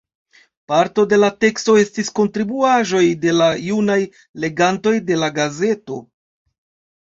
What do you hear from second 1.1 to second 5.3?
la tekstoj estis kontribuaĵoj de la junaj legantoj de